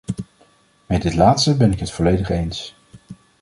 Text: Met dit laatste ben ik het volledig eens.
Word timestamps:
Met 0.85 1.01
dit 1.01 1.15
laatste 1.15 1.57
ben 1.57 1.71
ik 1.71 1.79
het 1.79 1.91
volledig 1.91 2.29
eens. 2.29 2.75